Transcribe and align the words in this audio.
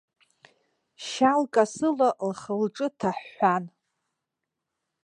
Шьал 1.07 1.41
касыла 1.53 2.09
лхылҿы 2.29 2.87
ҭаҳәҳәан. 2.99 3.63